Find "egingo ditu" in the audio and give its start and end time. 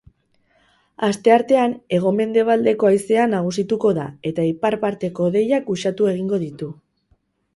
6.15-6.71